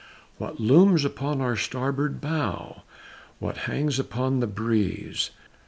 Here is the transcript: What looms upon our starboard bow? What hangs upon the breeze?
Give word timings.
What 0.39 0.59
looms 0.59 1.05
upon 1.05 1.41
our 1.41 1.55
starboard 1.55 2.19
bow? 2.19 2.81
What 3.37 3.55
hangs 3.69 3.99
upon 3.99 4.39
the 4.39 4.47
breeze? 4.47 5.29